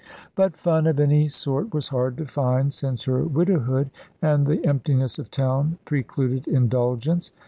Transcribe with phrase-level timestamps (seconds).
[0.33, 5.19] But fun of any sort was hard to find, since her widowhood and the emptiness
[5.19, 7.29] of town precluded indulgence.